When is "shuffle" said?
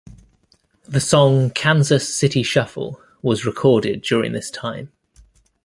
2.41-2.99